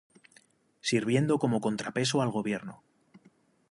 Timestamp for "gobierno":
2.31-2.81